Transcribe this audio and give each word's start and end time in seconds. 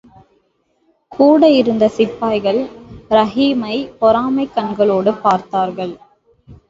கூட 1.07 1.49
இருந்த 1.49 1.89
சிப்பாய்கள் 1.89 2.59
ரஹீமைப் 3.09 3.91
பொறாமைக் 4.01 4.53
கண்களோடு 4.55 5.13
பார்த்தார்கள். 5.21 5.93